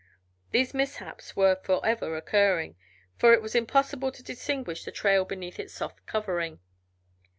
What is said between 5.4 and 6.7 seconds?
its soft covering.